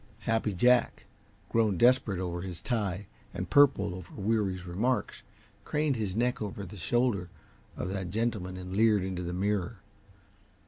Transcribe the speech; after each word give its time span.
Happy 0.21 0.51
Jack, 0.51 1.05
grown 1.49 1.77
desperate 1.77 2.17
over 2.17 2.41
his 2.41 2.63
tie 2.63 3.05
and 3.35 3.51
purple 3.51 3.93
over 3.93 4.11
Weary's 4.15 4.65
remarks, 4.65 5.21
craned 5.63 5.95
his 5.95 6.15
neck 6.15 6.41
over 6.41 6.65
the 6.65 6.75
shoulder 6.75 7.29
of 7.77 7.89
that 7.89 8.09
gentleman 8.09 8.57
and 8.57 8.75
leered 8.75 9.03
into 9.03 9.21
the 9.21 9.31
mirror. 9.31 9.75